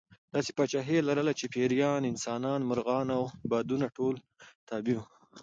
[0.35, 4.15] داسې پاچاهي یې لرله چې پېریان، انسانان، مرغان او بادونه ټول
[4.67, 5.05] تابع وو.